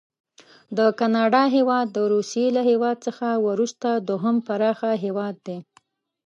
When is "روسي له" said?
2.13-2.61